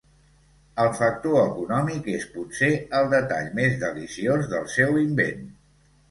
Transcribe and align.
El 0.83 0.87
factor 0.99 1.35
econòmic 1.41 2.07
és, 2.13 2.23
potser, 2.37 2.69
el 2.99 3.09
detall 3.11 3.51
més 3.59 3.75
deliciós 3.83 4.49
del 4.55 4.65
seu 4.77 4.97
invent. 5.03 5.45